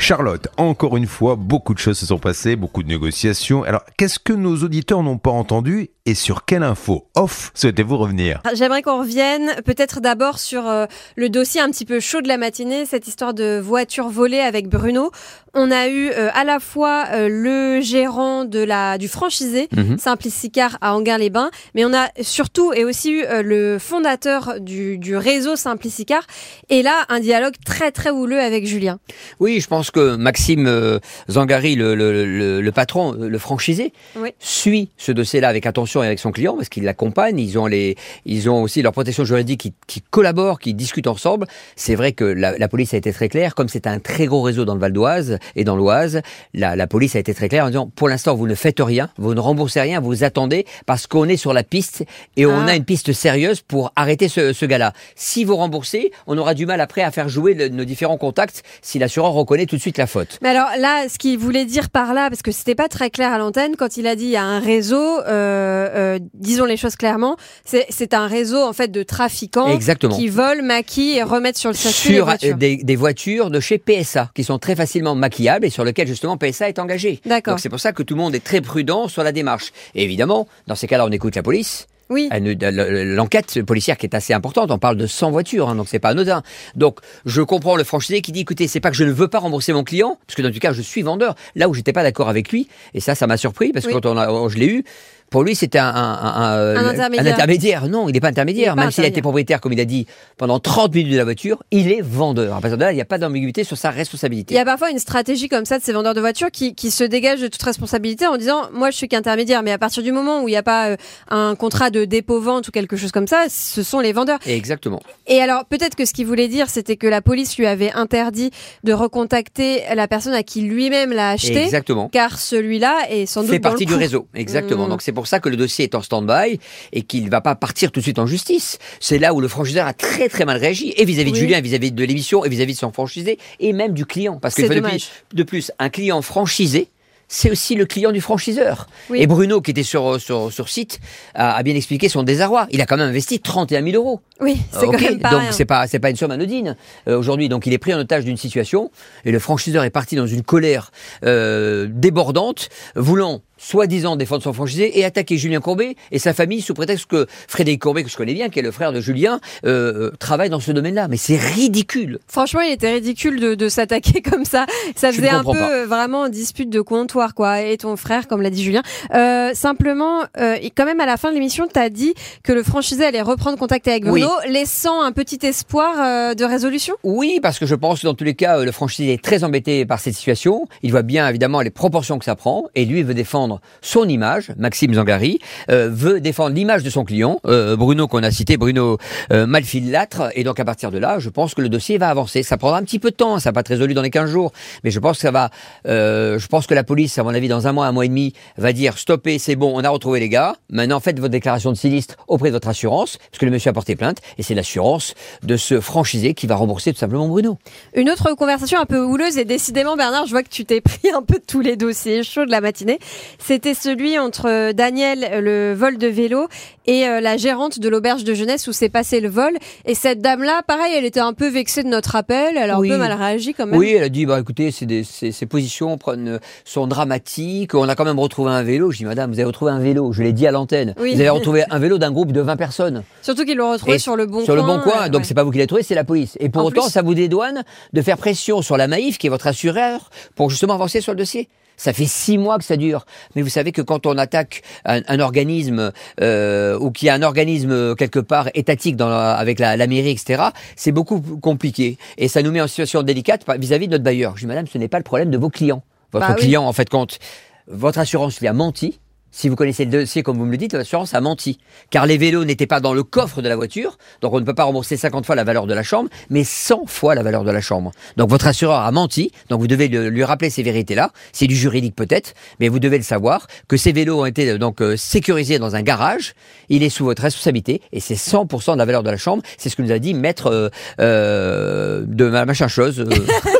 [0.00, 3.64] Charlotte, encore une fois, beaucoup de choses se sont passées, beaucoup de négociations.
[3.64, 8.40] Alors, qu'est-ce que nos auditeurs n'ont pas entendu et sur quelle info off souhaitez-vous revenir?
[8.54, 12.38] J'aimerais qu'on revienne peut-être d'abord sur euh, le dossier un petit peu chaud de la
[12.38, 15.10] matinée, cette histoire de voiture volée avec Bruno.
[15.52, 19.68] On a eu euh, à la fois euh, le gérant de la, du franchisé.
[19.98, 25.16] Simplicicar à Anguin-les-Bains, mais on a surtout et aussi eu euh, le fondateur du, du
[25.16, 26.22] réseau Simplicicar.
[26.70, 28.98] Et là, un dialogue très très houleux avec Julien.
[29.40, 30.98] Oui, je pense que Maxime euh,
[31.30, 34.30] Zangari, le, le- le- le patron, euh, le franchisé, Oui.
[34.38, 37.38] suit ce dossier-là avec attention et avec son client parce qu'il l'accompagne.
[37.38, 41.46] Ils ont les, ils ont aussi leur protection juridique qui, qui collaborent, qui discutent ensemble.
[41.76, 44.42] C'est vrai que la, la police a été très claire, comme c'est un très gros
[44.42, 46.20] réseau dans le Val d'Oise et dans l'Oise,
[46.54, 49.10] la, la police a été très claire en disant pour l'instant vous ne faites rien,
[49.18, 52.04] vous ne remboursez rien, vous attendez parce qu'on est sur la piste
[52.36, 52.70] et on Ah.
[52.72, 54.92] a une piste sérieuse pour arrêter ce, ce gars-là.
[55.16, 58.62] Si vous remboursez, on aura du mal après à faire jouer le- nos différents contacts
[58.82, 60.38] si l'assureur reconnaît tout de suite la faute.
[60.42, 63.32] Mais alors là, ce qu'il voulait dire par là, parce que c'était pas très clair
[63.32, 66.76] à l'antenne, quand il a dit il y a un réseau, euh, euh, disons les
[66.76, 70.16] choses clairement, c'est un réseau en fait de trafiquants Exactement.
[70.16, 72.54] qui volent, maquillent et remettent sur le circuit les sur voitures.
[72.54, 76.08] euh, des, des voitures de chez PSA qui sont très facilement maquillables et sur lesquelles
[76.08, 77.20] justement PSA est engagé.
[77.24, 77.54] D'accord.
[77.54, 79.72] Donc c'est pour ça que tout le monde est très prudent sur la démarche.
[79.94, 81.86] Et évidemment, dans ces cas-là, on écoute la police.
[82.10, 82.28] Oui.
[82.30, 86.10] L'enquête policière qui est assez importante, on parle de 100 voitures, hein, donc c'est pas
[86.10, 86.42] anodin.
[86.74, 89.38] Donc je comprends le franchisé qui dit écoutez, c'est pas que je ne veux pas
[89.38, 91.34] rembourser mon client, parce que dans tout cas je suis vendeur.
[91.54, 94.06] Là où j'étais pas d'accord avec lui, et ça, ça m'a surpris parce que quand
[94.06, 94.84] on a, je l'ai eu.
[95.30, 97.34] Pour lui, c'était un, un, un, Un intermédiaire.
[97.34, 97.88] intermédiaire.
[97.88, 98.76] Non, il n'est pas intermédiaire.
[98.76, 101.62] Même s'il a été propriétaire, comme il a dit, pendant 30 minutes de la voiture,
[101.70, 102.56] il est vendeur.
[102.56, 104.54] À partir de là, il n'y a pas d'ambiguïté sur sa responsabilité.
[104.54, 106.90] Il y a parfois une stratégie comme ça de ces vendeurs de voitures qui, qui
[106.90, 110.12] se dégagent de toute responsabilité en disant moi je suis qu'intermédiaire mais à partir du
[110.12, 110.96] moment où il n'y a pas euh,
[111.30, 115.00] un contrat de dépôt-vente ou quelque chose comme ça ce sont les vendeurs Exactement.
[115.26, 118.50] et alors peut-être que ce qu'il voulait dire c'était que la police lui avait interdit
[118.84, 122.08] de recontacter la personne à qui lui-même l'a acheté Exactement.
[122.08, 124.26] car celui-là est sans doute fait dans partie le du réseau.
[124.34, 124.86] Exactement.
[124.86, 124.90] Mm.
[124.90, 126.58] Donc c'est pour ça que le dossier est en stand-by
[126.94, 128.78] et qu'il ne va pas partir tout de suite en justice.
[129.00, 131.40] C'est là où le franchiseur a très très mal réagi, et vis-à-vis de Oui.
[131.40, 134.38] Julien, et vis-à-vis de l'émission, et vis-à-vis de son franchisé, et même du client.
[134.40, 136.88] Parce que de plus, de plus, un client franchisé,
[137.28, 138.88] c'est aussi le client du franchiseur.
[139.10, 139.20] Oui.
[139.20, 141.00] Et Bruno, qui était sur, sur, sur site,
[141.34, 142.66] a, a bien expliqué son désarroi.
[142.70, 144.20] Il a quand même investi 31 000 euros.
[144.40, 146.76] Oui c'est quand même pas donc c'est pas c'est pas une somme anodine
[147.08, 147.48] euh, aujourd'hui.
[147.48, 148.90] Donc il est pris en otage d'une situation
[149.24, 150.90] et le franchiseur est parti dans une colère
[151.24, 156.74] euh, débordante, voulant soi-disant défendre son franchisé et attaquer Julien Courbet et sa famille sous
[156.74, 160.10] prétexte que Frédéric Courbet, que je connais bien, qui est le frère de Julien, euh,
[160.18, 161.08] travaille dans ce domaine-là.
[161.08, 162.18] Mais c'est ridicule.
[162.26, 164.66] Franchement, il était ridicule de, de s'attaquer comme ça.
[164.96, 165.84] Ça faisait un peu pas.
[165.84, 167.60] vraiment dispute de comptoir, quoi.
[167.60, 168.82] Et ton frère, comme l'a dit Julien.
[169.14, 172.52] Euh, simplement, euh, et quand même, à la fin de l'émission, tu as dit que
[172.52, 176.94] le franchisé allait reprendre contact avec Bruno, laissant un petit espoir euh, de résolution?
[177.04, 179.44] Oui, parce que je pense que dans tous les cas, euh, le franchisé est très
[179.44, 180.66] embêté par cette situation.
[180.82, 184.52] Il voit bien évidemment les proportions que ça prend, et lui veut défendre son image.
[184.58, 185.38] Maxime Zangari
[185.70, 188.98] euh, veut défendre l'image de son client, euh, Bruno qu'on a cité, Bruno
[189.32, 190.30] euh, Malfilâtre.
[190.34, 192.42] Et donc à partir de là, je pense que le dossier va avancer.
[192.42, 194.30] Ça prendra un petit peu de temps, ça va pas être résolu dans les 15
[194.30, 194.52] jours,
[194.84, 195.50] mais je pense que ça va.
[195.86, 198.08] euh, je pense que la police, à mon avis, dans un mois, un mois et
[198.08, 200.56] demi, va dire stoppez, c'est bon, on a retrouvé les gars.
[200.70, 203.72] Maintenant, faites votre déclaration de sinistre auprès de votre assurance, parce que le monsieur a
[203.72, 207.58] porté plainte, et c'est l'assurance de ce franchisé qui va rembourser tout simplement Bruno.
[207.94, 211.10] Une autre conversation un peu houleuse, et décidément, Bernard, je vois que tu t'es pris
[211.14, 212.98] un peu de tous les dossiers chauds de la matinée.
[213.38, 216.48] C'était celui entre Daniel, euh, le vol de vélo,
[216.86, 219.52] et euh, la gérante de l'auberge de jeunesse où s'est passé le vol.
[219.84, 222.88] Et cette dame-là, pareil, elle était un peu vexée de notre appel, elle a Oui.
[222.90, 223.78] un peu mal réagi quand même.
[223.78, 227.94] Oui, elle a dit, bah écoutez, des- ces ces positions prennent, sont dramatiques, on a
[227.94, 228.90] quand même retrouvé un vélo.
[228.90, 230.94] Je dis, madame, vous avez retrouvé un vélo, je l'ai dit à l'antenne.
[230.98, 231.14] Oui.
[231.14, 233.02] Vous avez retrouvé un vélo d'un groupe de 20 personnes.
[233.22, 234.56] Surtout qu'ils l'ont retrouvé Et sur le bon sur coin.
[234.56, 235.26] le bon coin, euh, donc ouais.
[235.26, 236.36] c'est pas vous qui l'avez trouvé, c'est la police.
[236.40, 236.90] Et pour En autant, plus.
[236.90, 237.62] ça vous dédouane
[237.92, 241.18] de faire pression sur la Maïf, qui est votre assureur, pour justement avancer sur le
[241.18, 241.48] dossier.
[241.76, 243.06] Ça fait six mois que ça dure.
[243.34, 247.14] Mais vous savez que quand on attaque un, un organisme euh, ou qu'il y a
[247.14, 250.42] un organisme euh, quelque part étatique dans la- avec la, la mairie, etc.,
[250.76, 251.96] c'est beaucoup plus compliqué.
[252.18, 254.34] Et ça nous met en situation délicate vis-à-vis de notre bailleur.
[254.36, 255.82] Je dis, madame, ce n'est pas le problème de vos clients.
[256.12, 256.42] Votre Bah oui.
[256.42, 257.18] client, en fait, compte.
[257.66, 259.00] Votre assurance lui a menti.
[259.32, 261.58] Si vous connaissez le dossier, comme vous me le dites, l'assurance a menti.
[261.90, 264.54] Car les vélos n'étaient pas dans le coffre de la voiture, donc on ne peut
[264.54, 267.50] pas rembourser 50 fois la valeur de la chambre, mais 100 fois la valeur de
[267.50, 267.92] la chambre.
[268.16, 271.10] Donc votre assureur a menti, donc vous devez lui rappeler ces vérités-là.
[271.32, 274.58] C'est du juridique peut-être, mais vous devez le savoir, que ces vélos ont été euh,
[274.58, 276.34] donc euh, sécurisés dans un garage,
[276.68, 279.42] il est sous votre responsabilité, et c'est 100% de la valeur de la chambre.
[279.58, 283.04] C'est ce que nous a dit maître euh, de ma- machin chose.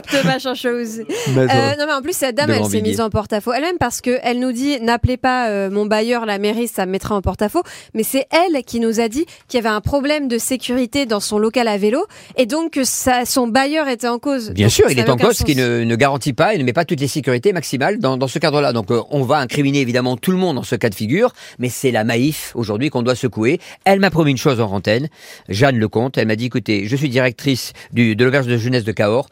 [0.00, 1.00] de machin chose.
[1.00, 1.46] Euh,
[1.78, 4.40] non mais en plus cette dame elle s'est mise en porte-à-faux elle-même parce que elle
[4.40, 7.62] nous dit n'appelez pas euh, mon bailleur la mairie ça me mettra en porte-à-faux.
[7.94, 11.20] Mais c'est elle qui nous a dit qu'il y avait un problème de sécurité dans
[11.20, 12.06] son local à vélo
[12.36, 14.50] et donc que ça, son bailleur était en cause.
[14.50, 16.84] Bien sûr il est en cause qui ne, ne, garantit pas et ne met pas
[16.84, 18.72] toutes les sécurités maximales dans, dans ce cadre-là.
[18.72, 21.68] Donc euh, on va incriminer évidemment tout le monde dans ce cas de figure mais
[21.68, 23.60] c'est la Maïf aujourd'hui qu'on doit secouer.
[23.84, 25.08] Elle m'a promis une chose en antenne.
[25.48, 28.92] Jeanne Lecomte elle m'a dit écoutez je suis directrice du, de l'auberge de jeunesse de
[28.92, 29.28] Cahors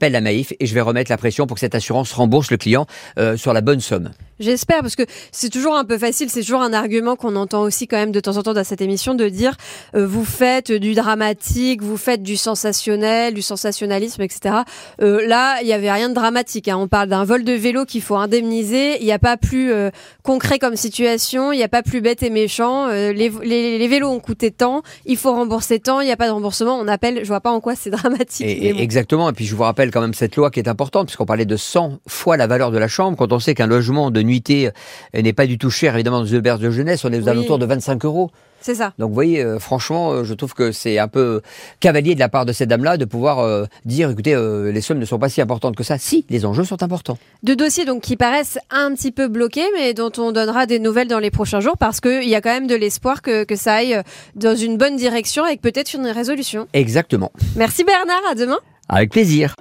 [0.00, 2.56] j'appelle la Maïf et je vais remettre la pression pour que cette assurance rembourse le
[2.56, 2.86] client
[3.18, 4.12] euh, sur la bonne somme.
[4.40, 5.02] J'espère, parce que
[5.32, 8.20] c'est toujours un peu facile, c'est toujours un argument qu'on entend aussi quand même de
[8.20, 9.54] temps en temps dans cette émission, de dire
[9.94, 14.60] euh, vous faites du dramatique, vous faites du sensationnel, du sensationnalisme, etc.
[15.02, 16.68] Euh, là, il n'y avait rien de dramatique.
[16.68, 16.78] Hein.
[16.78, 18.96] On parle d'un vol de vélo qu'il faut indemniser.
[19.00, 19.90] Il n'y a pas plus euh,
[20.22, 22.88] concret comme situation, il n'y a pas plus bête et méchant.
[22.88, 26.28] Les, les, les, vélos ont coûté tant, il faut rembourser tant, il n'y a pas
[26.28, 26.78] de remboursement.
[26.78, 28.46] On appelle, je vois pas en quoi c'est dramatique.
[28.46, 29.28] Et, Exactement.
[29.28, 31.56] Et puis je vous rappelle quand même cette loi qui est importante, puisqu'on parlait de
[31.56, 33.18] 100 fois la valeur de la chambre.
[33.18, 34.70] Quand on sait qu'un logement de nuitée
[35.14, 37.28] euh, n'est pas du tout cher, évidemment, dans les auberges de jeunesse, on est aux
[37.28, 38.30] alentours de 25 euros.
[38.62, 38.92] C'est ça.
[38.98, 41.40] Donc vous voyez, euh, franchement, euh, je trouve que c'est un peu
[41.80, 44.36] cavalier de la part de cette dame-là de pouvoir dire, écoutez,
[44.72, 45.98] les sommes ne sont pas si importantes que ça.
[45.98, 47.18] Si, les enjeux sont importants.
[47.42, 51.08] Deux dossiers donc qui paraissent un petit peu bloqués, mais dont on donnera des nouvelles
[51.08, 53.74] dans les prochains jours parce qu'il y a quand même de l'espoir que, que ça
[53.74, 54.02] aille
[54.36, 56.68] dans une bonne direction avec peut-être une résolution.
[56.74, 57.32] Exactement.
[57.56, 58.58] Merci Bernard, à demain.
[58.88, 59.56] Avec plaisir.